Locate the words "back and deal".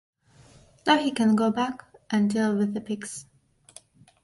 1.51-2.57